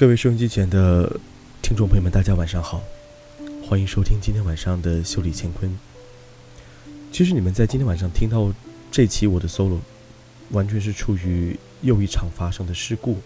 [0.00, 1.20] 各位收音机前的
[1.60, 2.82] 听众朋友们，大家晚上好，
[3.68, 5.78] 欢迎收听今天晚上的修理乾坤。
[7.12, 8.50] 其实你们在今天晚上听到
[8.90, 9.78] 这期我的 solo，
[10.52, 13.18] 完全是出于又一场发生的事故。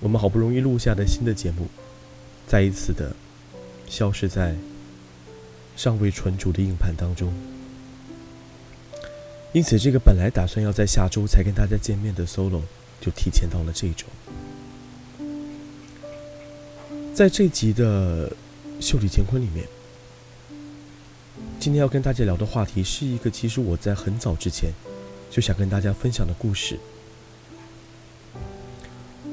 [0.00, 1.68] 我们好不容易录下的新的节目，
[2.48, 3.14] 再一次的
[3.88, 4.56] 消失在
[5.76, 7.32] 尚未存储的硬盘当中。
[9.52, 12.62] 因此，这个本来打算要在下周才跟大家见面的 solo，
[13.00, 14.06] 就提前到了这一周。
[17.14, 18.28] 在这集的
[18.78, 19.66] 《秀里乾坤》里面，
[21.58, 24.70] 今天要跟大家聊的话题是一个其实我在很早之前
[25.30, 26.78] 就想跟大家分享的故事。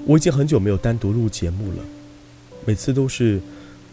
[0.06, 1.84] 我已经很久没有单独录节目了，
[2.66, 3.42] 每次都是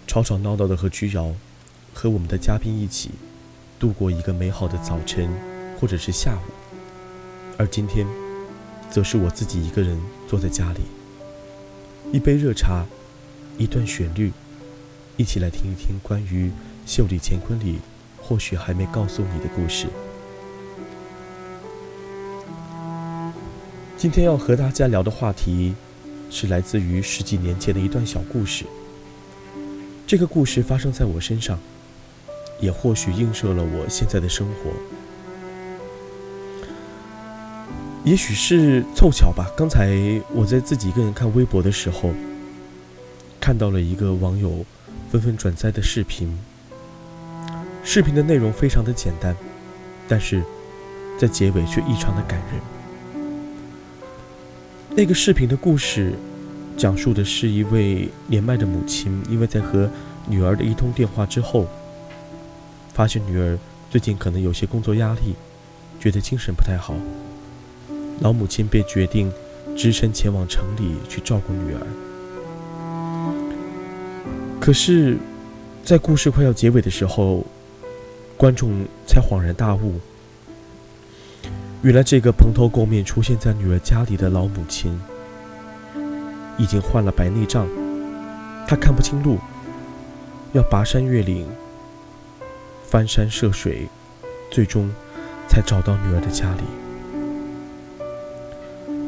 [0.07, 1.35] 吵吵闹闹的和居瑶
[1.93, 3.11] 和我们的嘉宾一起
[3.79, 5.29] 度过一个美好的早晨
[5.81, 6.51] 或者是下午，
[7.59, 8.07] 而今天
[8.89, 10.81] 则是我自己一个人坐在家里，
[12.13, 12.87] 一杯热茶。
[13.61, 14.33] 一段旋律，
[15.19, 16.47] 一起来听一听关于
[16.87, 17.79] 《秀里乾坤》里
[18.19, 19.87] 或许还没告诉你的故事。
[23.99, 25.75] 今天要和大家聊的话题，
[26.31, 28.65] 是来自于十几年前的一段小故事。
[30.07, 31.61] 这个故事发生在我身上，
[32.61, 34.71] 也或许映射了我现在的生活。
[38.07, 39.53] 也许是凑巧吧。
[39.55, 42.15] 刚才我在自己一个人看微博的时候。
[43.51, 44.65] 看到了一个网友
[45.11, 46.39] 纷纷转载的视频，
[47.83, 49.35] 视频的内容非常的简单，
[50.07, 50.41] 但是
[51.19, 52.61] 在结尾却异常的感人。
[54.91, 56.13] 那个视频的故事
[56.77, 59.91] 讲述的是一位年迈的母亲，因为在和
[60.29, 61.67] 女儿的一通电话之后，
[62.95, 63.59] 发现女儿
[63.91, 65.35] 最近可能有些工作压力，
[65.99, 66.95] 觉得精神不太好，
[68.21, 69.33] 老母亲便决定
[69.77, 71.85] 只身前往城里去照顾女儿。
[74.71, 75.19] 可是，
[75.83, 77.45] 在故事快要结尾的时候，
[78.37, 78.71] 观众
[79.05, 79.95] 才恍然大悟：
[81.83, 84.97] 原来这个蓬头垢面出现在女儿家里的老母亲，
[86.57, 87.67] 已经患了白内障，
[88.69, 89.39] 她看不清路，
[90.53, 91.49] 要跋山越岭、
[92.87, 93.89] 翻山涉水，
[94.53, 94.89] 最终
[95.49, 96.63] 才找到女儿的家里。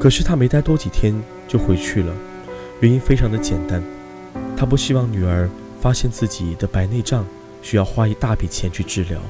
[0.00, 1.14] 可是她没待多几天
[1.46, 2.12] 就回去了，
[2.80, 3.80] 原因非常的简单。
[4.62, 5.50] 他不希望女儿
[5.80, 7.26] 发现自己的白内障，
[7.62, 9.20] 需要花一大笔钱去治疗。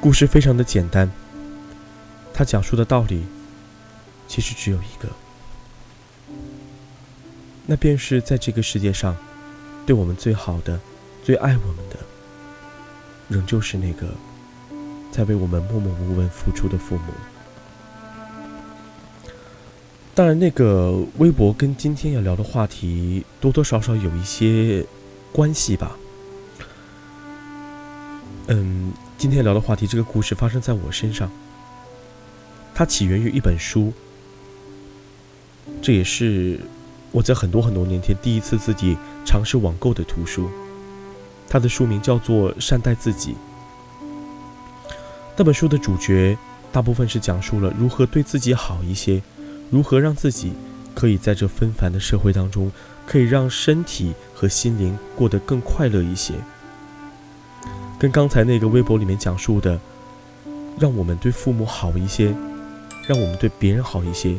[0.00, 1.08] 故事非常的简单，
[2.32, 3.24] 他讲述的道理
[4.26, 5.08] 其实只有一个，
[7.66, 9.16] 那便是在这个世界上，
[9.86, 10.80] 对我们最好的、
[11.22, 11.96] 最爱我们的，
[13.28, 14.08] 仍旧是那个
[15.12, 17.12] 在为我们默默无闻付出的父母。
[20.14, 24.86] 当然，那个微博跟今天要聊的话题多多少少有一些
[25.32, 25.96] 关系吧。
[28.46, 31.28] 嗯，今天聊的话题，这个故事发生在我身上。
[32.76, 33.92] 它起源于一本书，
[35.82, 36.60] 这也是
[37.10, 38.96] 我在很多很多年前第一次自己
[39.26, 40.48] 尝试网购的图书。
[41.48, 43.32] 它的书名叫做《善待自己》。
[45.36, 46.38] 那本书的主角
[46.70, 49.20] 大部分是讲述了如何对自己好一些。
[49.74, 50.52] 如何让自己
[50.94, 52.70] 可以在这纷繁的社会当中，
[53.08, 56.32] 可以让身体和心灵过得更快乐一些？
[57.98, 59.80] 跟刚才那个微博里面讲述的，
[60.78, 62.32] 让我们对父母好一些，
[63.08, 64.36] 让我们对别人好一些，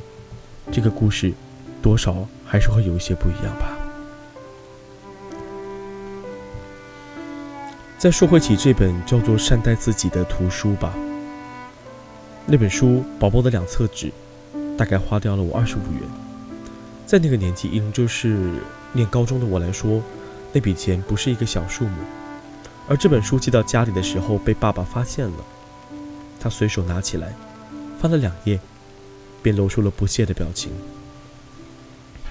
[0.71, 1.33] 这个故事
[1.81, 3.75] 多少还是会有一些不一样吧。
[7.97, 10.93] 再说回起这本叫做《善待自己》的图书吧，
[12.45, 14.09] 那本书薄薄的两册纸。
[14.77, 16.01] 大概花掉了我二十五元，
[17.05, 18.51] 在那个年纪，仍旧是
[18.91, 20.01] 念高中的我来说，
[20.51, 21.97] 那笔钱不是一个小数目。
[22.87, 25.37] 而这本书寄到家里的时候，被爸爸发现了，
[26.39, 27.33] 他随手拿起来，
[27.99, 28.59] 翻了两页，
[29.41, 30.71] 便露出了不屑的表情。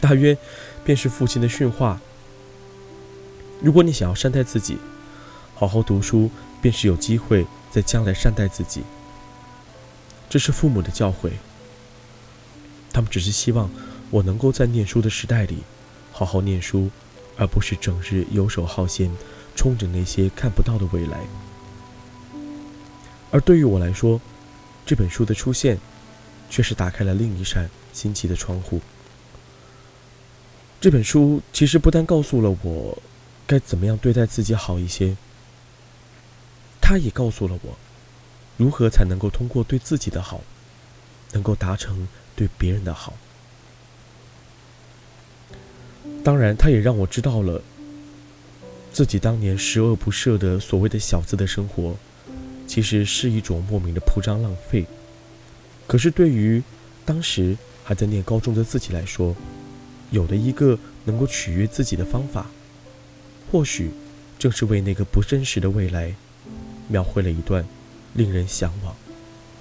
[0.00, 0.36] 大约
[0.84, 1.98] 便是父亲的训话：
[3.62, 4.76] 如果你想要善待自己，
[5.54, 6.30] 好好读书，
[6.60, 8.82] 便是有机会在将来善待自己。
[10.28, 11.30] 这是父母的教诲。
[12.94, 13.68] 他们只是希望
[14.08, 15.58] 我能够在念书的时代里
[16.12, 16.88] 好好念书，
[17.36, 19.10] 而不是整日游手好闲，
[19.56, 21.18] 憧憬那些看不到的未来。
[23.32, 24.20] 而对于我来说，
[24.86, 25.76] 这本书的出现，
[26.48, 28.80] 却是打开了另一扇新奇的窗户。
[30.80, 33.02] 这本书其实不但告诉了我
[33.44, 35.16] 该怎么样对待自己好一些，
[36.80, 37.76] 它也告诉了我
[38.56, 40.40] 如何才能够通过对自己的好。
[41.32, 43.14] 能够达成对别人的好。
[46.22, 47.60] 当然，他也让我知道了
[48.92, 51.96] 自己当年十恶不赦的所谓的小资的生活，
[52.66, 54.86] 其实是一种莫名的铺张浪费。
[55.86, 56.62] 可是对于
[57.04, 59.36] 当时还在念高中的自己来说，
[60.10, 62.46] 有了一个能够取悦自己的方法，
[63.52, 63.90] 或许
[64.38, 66.14] 正是为那个不真实的未来，
[66.88, 67.66] 描绘了一段
[68.14, 68.96] 令人向往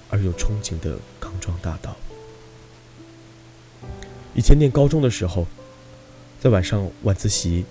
[0.10, 1.98] 而又憧憬的康庄大道。
[4.34, 5.48] 以前念高中的时候。
[6.40, 7.64] 在晚上晚自习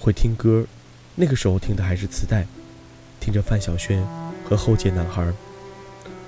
[0.00, 0.64] 会听歌，
[1.16, 2.46] 那个时候听的还是磁带，
[3.20, 4.02] 听着范晓萱
[4.48, 5.30] 和后街男孩，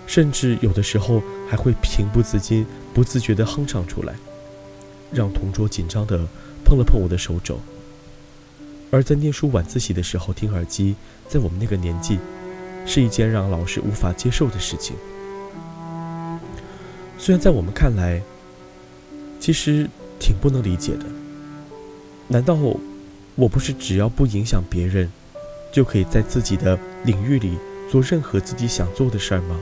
[0.07, 4.17] 甚至有的时候还会情不自禁、不自觉地哼唱出来，
[5.11, 6.29] 让同桌紧张地
[6.63, 7.59] 碰了碰我的手肘。
[8.91, 10.95] 而在念书晚自习的时候听耳机，
[11.27, 12.19] 在我们那个年纪，
[12.85, 14.95] 是一件让老师无法接受的事情。
[17.17, 18.21] 虽然在我们看来，
[19.41, 19.89] 其实。
[20.19, 21.05] 挺不能理解的。
[22.29, 25.13] 难道我不是只要不影响别人，
[25.71, 29.61] 就可以在自己的领域里做任何自己想做的事儿吗？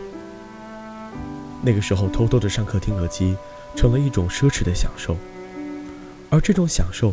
[1.61, 3.37] 那个时候，偷偷的上课听耳机，
[3.75, 5.17] 成了一种奢侈的享受。
[6.31, 7.13] 而这种享受，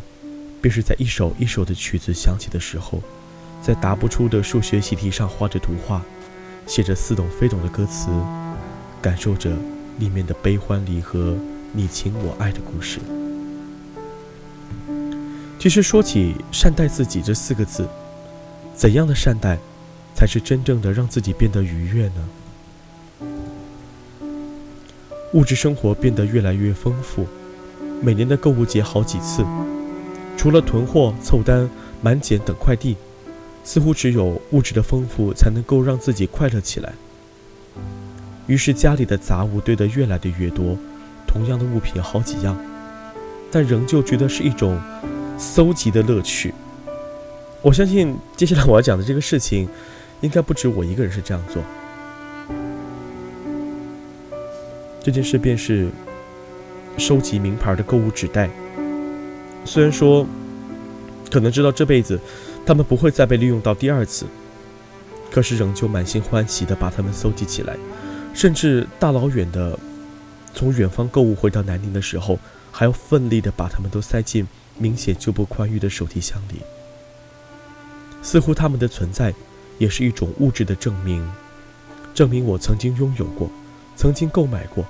[0.62, 3.02] 便是在一首一首的曲子响起的时候，
[3.62, 6.02] 在答不出的数学习题上画着图画，
[6.68, 8.12] 写着似懂非懂的歌词，
[9.02, 9.52] 感受着
[9.98, 11.36] 里面的悲欢离合、
[11.74, 13.00] 你情我爱的故事。
[15.58, 17.88] 其实说起善待自己这四个字，
[18.76, 19.58] 怎样的善待，
[20.16, 22.30] 才是真正的让自己变得愉悦呢？
[25.34, 27.26] 物质生活变得越来越丰富，
[28.02, 29.46] 每年的购物节好几次，
[30.36, 31.70] 除了囤货、凑单、
[32.02, 32.98] 满减等快递，
[33.64, 36.92] 似乎只有物质的丰富才能够让自己快乐起来。
[38.48, 40.78] 于是家里的杂物堆得越来的越多，
[41.32, 42.58] 同样的物品好几样，
[43.52, 44.80] 但仍旧觉得是一种。
[45.38, 46.54] 搜集的乐趣，
[47.64, 49.68] 我相信接下来我要讲的这个事情，
[50.20, 51.64] 应该不止我一个人是这样做。
[55.02, 55.90] 这件事便是
[56.96, 58.52] 收集名牌的购物纸袋。
[59.66, 60.28] 虽然说，
[61.32, 62.20] 可能知道这辈子
[62.64, 64.28] 他们不会再被利用到第二次，
[65.32, 67.76] 可是仍旧满心欢喜的把它们搜集起来，
[68.32, 69.76] 甚至大老远的
[70.54, 72.40] 从远方购物回到南宁的时候，
[72.72, 74.48] 还要奋力的把它们都塞进。
[74.78, 76.56] 明显就不宽裕的手提箱里，
[78.24, 79.32] 似乎他们的存在
[79.78, 81.30] 也是一种物质的证明，
[82.16, 83.52] 证明我曾经拥有过，
[83.96, 84.84] 曾经购买过。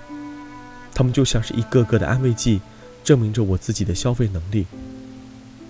[0.93, 2.61] 他们就像是一个个的安慰剂，
[3.03, 4.65] 证明着我自己的消费能力。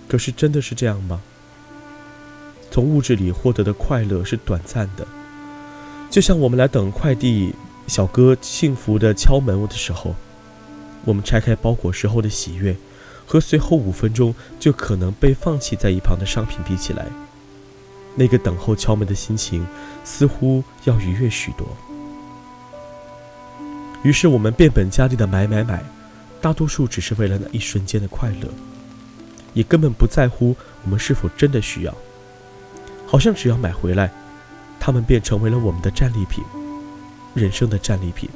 [0.08, 1.20] 可是真的是这样吗？
[2.70, 5.08] 从物质里获得的快乐是短暂的，
[6.12, 7.56] 就像我们来等快递
[7.88, 10.16] 小哥幸福的敲门的时候，
[11.06, 12.76] 我们拆开包裹时候的喜悦。
[13.24, 17.06] 和随后五分钟就可能被放弃在一旁的商品比起来，
[18.14, 19.66] 那个等候敲门的心情
[20.04, 21.66] 似乎要愉悦许多。
[24.04, 25.82] 于是我们变本加厉的买买买，
[26.42, 28.50] 大多数只是为了那一瞬间的快乐，
[29.54, 30.54] 也根本不在乎
[30.84, 31.96] 我们是否真的需要。
[33.08, 34.12] 好像只要买回来，
[34.78, 36.44] 他们便成为了我们的战利品，
[37.34, 38.30] 人生的战利品，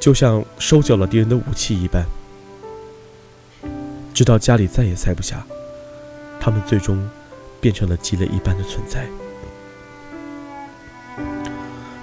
[0.00, 2.04] 就像收缴了敌人的武器一般。
[4.12, 5.46] 直到家里再也塞不下，
[6.38, 7.08] 他们最终
[7.60, 9.06] 变成了积累一般的存在。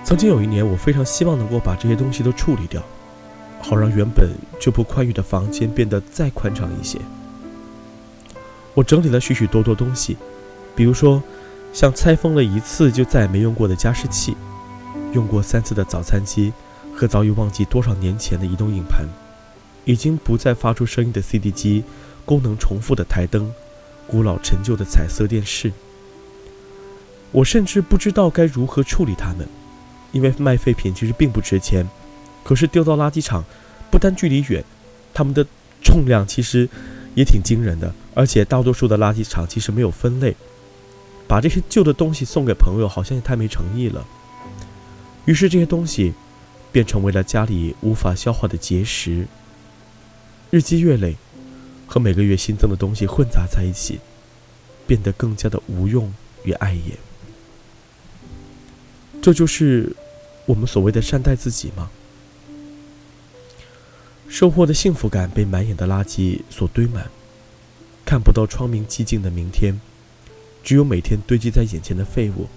[0.03, 2.81] 曾经有一年，我非常希望能够把这些东西都处理掉，
[3.61, 6.97] 好让原本就不宽裕的房间变得再宽敞一些。
[8.73, 10.15] 我整理了许许多多东西，
[10.75, 11.21] 比如说，
[11.73, 14.37] 像拆封了一次就再也没用过的加湿器，
[15.13, 16.53] 用过三次的早餐机，
[16.95, 19.05] 和早已忘记多少年前的移动硬盘。
[19.85, 21.83] 已经不再发出声音的 CD 机，
[22.25, 23.49] 功能重复的台灯，
[24.05, 25.71] 古老陈旧的彩色电视。
[27.31, 29.47] 我甚至不知道该如何处理它们，
[30.11, 31.87] 因为卖废品其实并不值钱，
[32.43, 33.45] 可是丢到垃圾场，
[33.89, 34.61] 不但距离远，
[35.13, 35.45] 它们的
[35.81, 36.67] 重量其实
[37.15, 40.35] 也挺惊人的，而且大多数的垃圾场其实没有分类，
[41.29, 44.05] 把这些旧的东西送给朋友好像也太没诚意了。
[45.27, 46.13] 于是这些东西
[46.71, 49.27] 便成为了家里无法消化的结石。
[50.49, 51.17] 日积月累，
[51.85, 53.99] 和每个月新增的东西混杂在一起，
[54.87, 56.13] 变得更加的无用
[56.45, 56.97] 与碍眼。
[59.21, 59.93] 这就是
[60.45, 61.91] 我们所谓的善待自己吗？
[64.29, 67.09] 收获的幸福感被满眼的垃圾所堆满，
[68.05, 69.81] 看不到窗明几净的明天，
[70.63, 72.47] 只有每天堆积在眼前的废物。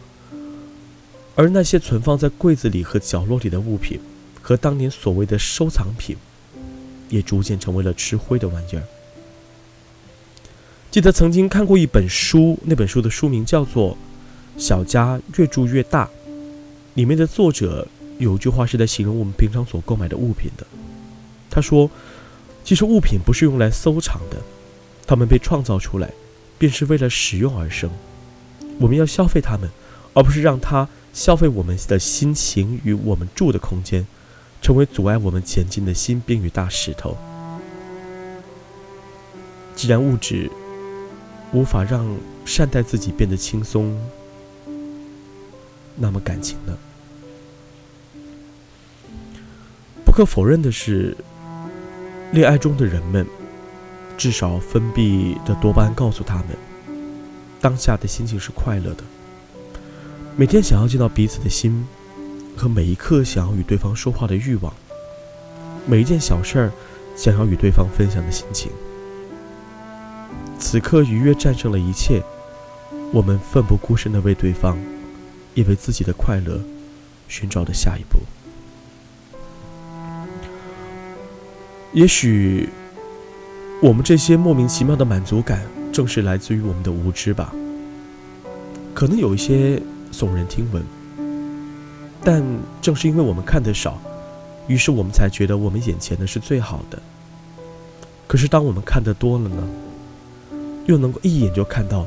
[1.34, 4.00] 而那些存放在柜子里和角落里的物品，
[4.42, 6.16] 和当年所谓的收藏品，
[7.08, 8.82] 也逐渐成为了吃灰的玩意儿。
[10.90, 13.92] 记得曾经看过一本书，那本书的书名叫做
[14.56, 16.06] 《小家越住越大》，
[16.94, 17.86] 里面的作者
[18.18, 20.66] 有句话是在形容我们平常所购买的物品的。
[21.48, 21.88] 他说
[22.64, 24.36] ：“其实物品不是用来收藏的，
[25.06, 26.10] 它们被创造出来，
[26.58, 27.88] 便是为了使用而生。
[28.80, 29.70] 我们要消费它们，
[30.12, 34.06] 而不是让它消费我们的心情与我们住的空间，
[34.62, 37.16] 成为阻碍我们前进的新兵与大石头。
[39.74, 40.50] 既然物质。”
[41.52, 44.00] 无法让善待自己变得轻松，
[45.96, 46.78] 那么感情呢？
[50.04, 51.16] 不可否认的是，
[52.30, 53.26] 恋爱中的人们
[54.16, 56.56] 至少分泌的多巴胺告诉他们，
[57.60, 59.02] 当下的心情是快乐的。
[60.40, 61.86] 每天想要见到彼此的心，
[62.56, 64.72] 和每一刻想要与对方说话的欲望，
[65.86, 66.72] 每一件小事儿
[67.14, 68.72] 想要与对方分享的心情。
[70.58, 72.22] 此刻愉悦战胜了一切，
[73.12, 74.78] 我们奋不顾身的为对方，
[75.52, 76.58] 也为自己的快乐
[77.28, 78.20] 寻找着下一步。
[81.92, 82.70] 也许，
[83.82, 85.60] 我们这些莫名其妙的满足感，
[85.92, 87.54] 正是来自于我们的无知吧。
[88.94, 89.82] 可能有一些
[90.12, 90.84] 耸人听闻，
[92.22, 92.42] 但
[92.82, 93.98] 正是因为我们看得少，
[94.66, 96.98] 于是我们才觉得我们眼前的是最好的。
[98.26, 99.68] 可是当我们看得多了呢？
[100.86, 102.06] 又能够一眼就看到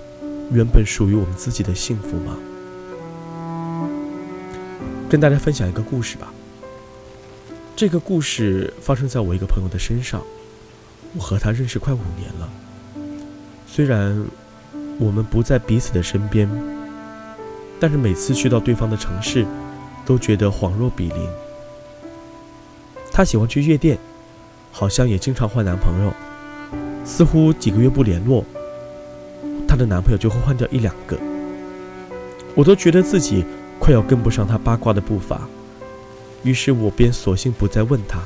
[0.52, 2.38] 原本属于我们自己的幸福吗？
[5.10, 6.34] 跟大家分享一个故事吧。
[7.76, 10.22] 这个故事发生在我一个朋友的身上。
[11.16, 12.50] 我和他认识快五年了，
[13.68, 14.26] 虽然
[14.98, 16.50] 我们不在彼此的身边，
[17.84, 19.46] 但是每次去到对方的城市，
[20.06, 21.28] 都觉得恍若比邻。
[23.12, 24.00] 她喜欢去夜店，
[24.72, 26.14] 好像也经常换男朋友，
[27.04, 28.46] 似乎几个月不联络。
[29.68, 31.20] 她的男朋友就会换掉一两个，
[32.56, 33.44] 我都觉得自己
[33.80, 35.42] 快要跟不上她八卦的步伐，
[36.42, 38.18] 于是我便索性不再问她。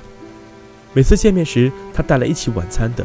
[0.93, 3.03] 每次见面时，她带来一起晚餐的，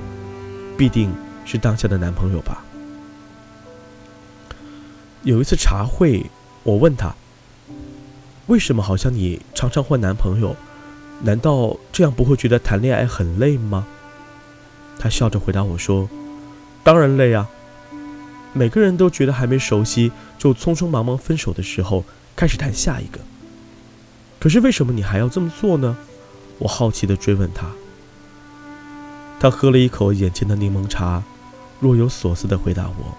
[0.76, 1.10] 必定
[1.46, 2.62] 是当下的男朋友吧。
[5.22, 6.26] 有一次茶会，
[6.64, 7.14] 我问他
[8.46, 10.56] ：“为什么好像你常常换男朋友？
[11.22, 13.86] 难道这样不会觉得谈恋爱很累吗？”
[14.98, 16.08] 他笑着回答我说
[16.84, 17.48] ：“当然累啊。”
[18.54, 22.04] 每个人都觉得还没熟悉，就匆匆忙忙分手的时候，
[22.36, 23.18] 开始谈下一个。
[24.38, 25.96] 可是为什么你还要这么做呢？
[26.58, 27.66] 我好奇地追问他。
[29.40, 31.22] 他喝了一口眼前的柠檬茶，
[31.80, 33.16] 若有所思地回答我：“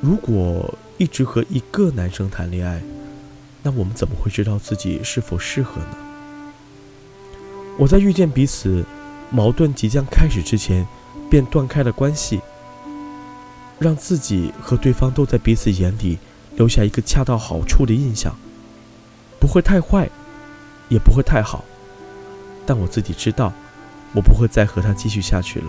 [0.00, 2.82] 如果一直和一个男生谈恋爱，
[3.62, 5.96] 那我们怎么会知道自己是否适合呢？”
[7.78, 8.84] 我在遇见彼此，
[9.30, 10.86] 矛盾即将开始之前，
[11.30, 12.40] 便断开了关系。
[13.78, 16.18] 让自己和对方都在彼此眼里
[16.56, 18.34] 留下一个恰到好处的印象，
[19.38, 20.08] 不会太坏，
[20.88, 21.62] 也不会太好，
[22.64, 23.52] 但我自己知道，
[24.14, 25.66] 我不会再和他继续下去了。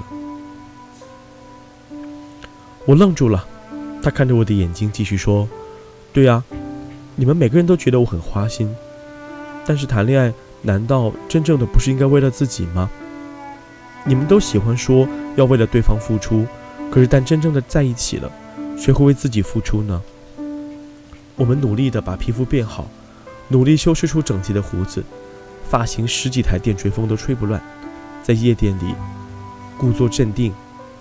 [2.85, 3.45] 我愣住了，
[4.01, 5.47] 他看着我的眼睛继续说
[6.13, 6.43] ：“对呀，
[7.15, 8.73] 你们每个人都觉得我很花心，
[9.65, 12.89] 但是谈恋爱难道真正的不是应该为了自己吗？
[14.05, 16.45] 你们都喜欢说要为了对方付出。”
[16.89, 18.31] 可是，但真正的在一起了，
[18.77, 20.01] 谁会为自己付出呢？
[21.35, 22.87] 我们努力的把皮肤变好，
[23.49, 25.03] 努力修饰出整齐的胡子，
[25.69, 27.61] 发型十几台电吹风都吹不乱，
[28.23, 28.95] 在夜店里
[29.77, 30.53] 故作镇定，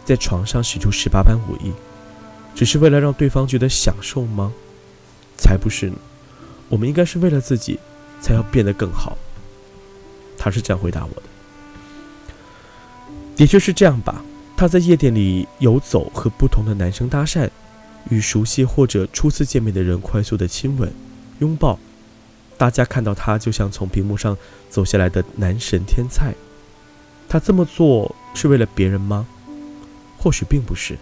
[0.04, 1.72] 在床上使出十八般武艺，
[2.56, 4.52] 只是为了让对方觉得享受吗？
[5.36, 5.96] 才不是呢！
[6.70, 7.78] 我们应该是为了自己，
[8.22, 9.18] 才要变得更好。
[10.38, 11.22] 他是这样回答我的，
[13.36, 14.24] 的确是这样吧。
[14.56, 17.50] 他在夜店里游走，和不同的男生搭讪，
[18.08, 20.90] 与熟悉或者初次见面的人快速的亲吻、
[21.40, 21.78] 拥抱。
[22.56, 24.34] 大家看到他就像从屏幕上
[24.70, 26.32] 走下来的男神天才。
[27.28, 29.26] 他这么做是为了别人吗？
[30.16, 30.96] 或许并不是。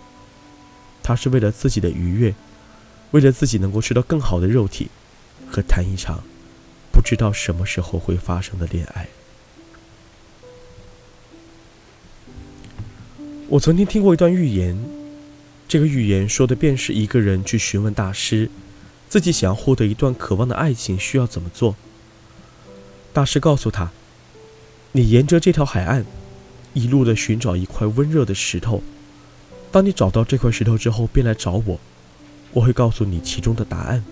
[1.04, 2.34] 他是为了自己的愉悦，
[3.10, 4.88] 为了自己能够吃到更好的肉体，
[5.50, 6.24] 和谈一场
[6.90, 9.06] 不知道什么时候会发生的恋爱。
[13.48, 14.82] 我曾经听过一段寓言，
[15.68, 18.50] 这个寓言说的便是一个人去询问大师，
[19.10, 21.76] 自己想要获得一段渴望的爱情需要怎么做。
[23.12, 23.92] 大师告诉他
[24.92, 26.06] ：“你沿着这条海岸，
[26.72, 28.82] 一路的寻找一块温热的石头。
[29.74, 31.80] 当你找到这块石头之后，便来找我，
[32.52, 34.04] 我会告诉你其中的答案。”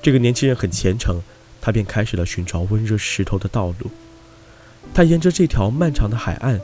[0.00, 1.20] 这个年轻人很虔诚，
[1.60, 3.90] 他便开始了寻找温热石头的道路。
[4.94, 6.58] 他沿着这条漫长的海岸，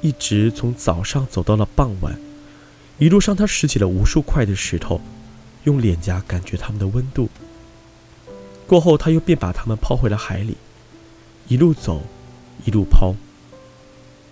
[0.00, 2.16] 一直从早上走到了傍晚。
[2.98, 5.00] 一路上，他拾起了无数块的石头，
[5.64, 7.28] 用脸颊感觉它们的温度。
[8.68, 10.56] 过后，他又便把它们抛回了海里，
[11.48, 12.00] 一路走，
[12.64, 13.16] 一路抛，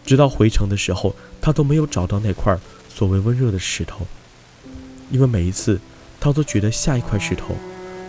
[0.06, 2.56] 直到回城的时候，他都没有找到那块
[2.88, 4.06] 所谓温热的石头，
[5.10, 5.80] 因为每一次，
[6.20, 7.56] 他都觉得下一块石头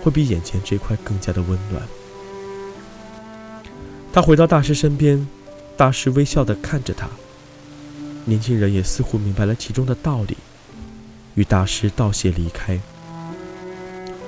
[0.04, 1.82] 会比眼前这块更加的温暖。
[4.14, 5.28] 他回到大师身边，
[5.76, 7.10] 大师微笑地看着他。
[8.26, 10.38] 年轻人也似乎明白了其中的道理，
[11.34, 12.80] 与大师道谢离开。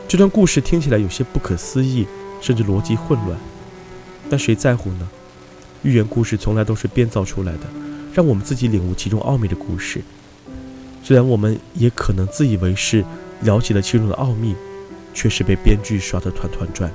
[0.08, 2.08] 这段故事听起来有些不可思议，
[2.42, 3.38] 甚至逻辑混乱，
[4.28, 5.08] 但谁在乎呢？
[5.84, 7.62] 寓言故事从来都是编造出来的，
[8.14, 10.02] 让我们自己领悟其中奥秘的故事。
[11.04, 13.04] 虽然我们也可能自以为是，
[13.42, 14.56] 了解了其中的奥秘，
[15.14, 16.92] 却是被编剧耍得团团转。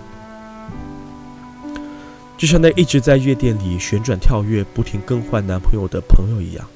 [2.36, 6.66] 就像那一直在夜店里旋转跳跃、不停更换男朋友的朋友一样，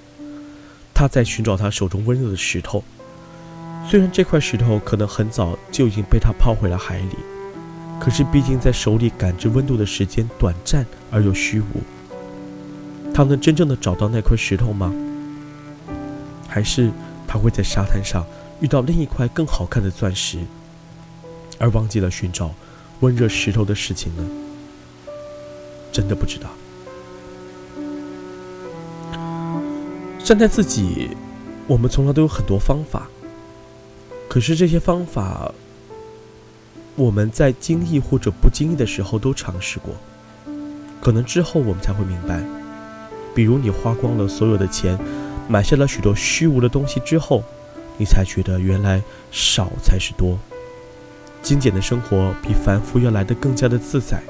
[0.94, 2.82] 他在寻找他手中温热的石头。
[3.86, 7.16] 虽然这块石头可能很早就已经被他抛回了海里，
[8.00, 11.97] 可是毕竟在手里感知温度的时间短暂而又虚无。
[13.18, 14.94] 他能真正的找到那块石头吗？
[16.46, 16.88] 还是
[17.26, 18.24] 他会在沙滩上
[18.60, 20.38] 遇到另一块更好看的钻石，
[21.58, 22.54] 而忘记了寻找
[23.00, 24.22] 温热石头的事情呢？
[25.90, 26.48] 真的不知道。
[30.20, 31.10] 善待自己，
[31.66, 33.08] 我们从来都有很多方法。
[34.28, 35.52] 可是这些方法，
[36.94, 39.92] 我们在经意或者不经意的时候都尝试过，
[41.00, 42.40] 可能之后我们才会明白。
[43.38, 44.98] 比如你花光了所有的钱，
[45.46, 47.44] 买下了许多虚无的东西之后，
[47.96, 50.36] 你才觉得原来少才是多。
[51.40, 54.20] 精简的生活比繁复要来的更加的自在。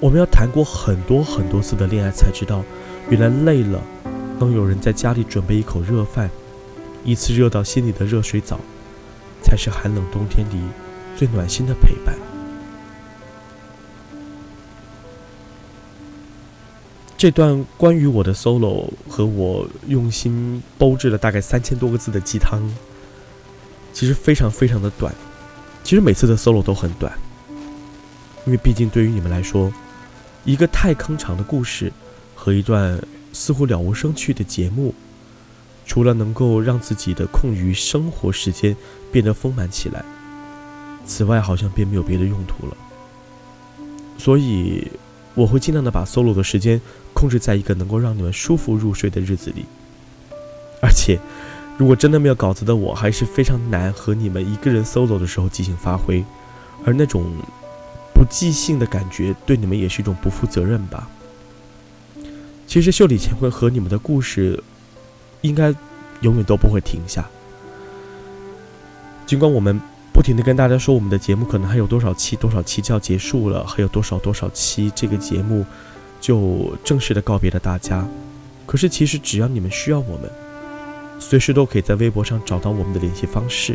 [0.00, 2.62] 我们要谈过很多很多次的恋爱，才知道，
[3.08, 3.80] 原来累了，
[4.38, 6.28] 能有人在家里准备一口热饭，
[7.02, 8.60] 一次热到心里的热水澡，
[9.42, 10.60] 才是寒冷冬天里
[11.16, 12.31] 最暖心的陪伴。
[17.22, 22.60] 这段关于我的 solo 和我用心煲制了大概三千多个字的鸡汤，
[23.92, 25.14] 其实非常非常的短。
[25.84, 27.16] 其实每次的 solo 都很短，
[28.44, 29.72] 因为毕竟对于你们来说。
[30.42, 31.92] 一个太坑长的故事
[32.34, 33.00] 和一段
[33.32, 34.92] 似乎了无生趣的节目，
[35.86, 38.76] 除了能够让自己的空余生活时间
[39.12, 40.04] 变得丰满起来，
[41.06, 42.76] 此外好像便没有别的用途了。
[44.18, 44.90] 所以
[45.34, 46.80] 我会尽量的把 solo 的时间
[47.12, 49.64] 控制在一个能够让你们舒服入睡的日子里。
[50.80, 51.18] 而且，
[51.78, 56.24] 如果真的没有稿子的我，还是非常难和你们一个人 solo 的时候即兴发挥，
[56.84, 57.24] 而那种。
[58.14, 61.08] 不即兴的感觉，对你们也是一种不负责任吧。
[62.68, 64.62] 其实秀里乾坤和你们的故事，
[65.40, 65.74] 应该
[66.20, 67.28] 永远都不会停下。
[69.26, 69.80] 尽管我们
[70.12, 75.64] 不停的跟大家说，我们的节目可能还有多少期，多少期就要结束了，还有多少多少期，这个节目
[76.20, 78.06] 就正式的告别了大家。
[78.66, 80.30] 可是其实只要你们需要我们，
[81.18, 83.72] 随时都可以在微博上找到我们的联系方式，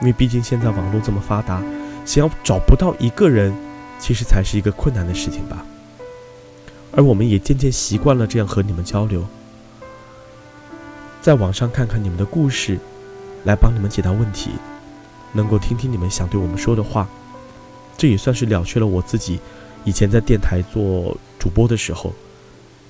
[0.00, 1.62] 因为毕竟现在网络这么发达。
[2.06, 3.52] 想要找不到一个人，
[3.98, 5.64] 其实才是一个困难的事情吧。
[6.92, 9.24] 而我们也渐渐习惯了这样和你们交流，
[11.20, 12.78] 在网上看看你们的故事，
[13.44, 14.50] 来帮你们解答问题，
[15.34, 17.06] 能够听听你们想对我们说的话，
[17.98, 19.38] 这也算是了却了我自己
[19.84, 22.14] 以前在电台做主播的时候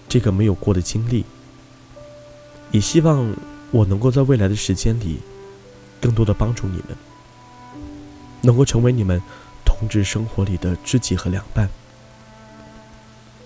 [0.08, 1.24] 这个没有过的经历。
[2.70, 3.34] 也希望
[3.70, 5.18] 我能够在未来的时间里，
[6.00, 6.96] 更多的帮助你们。
[8.42, 9.22] 能够成为你们
[9.64, 11.68] 同志生活里的知己和良伴。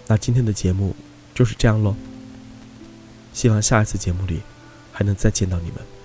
[0.07, 0.97] 那今天的节目
[1.35, 1.95] 就是这样喽。
[3.33, 4.41] 希望下一次节目里
[4.91, 5.98] 还能再见到你们。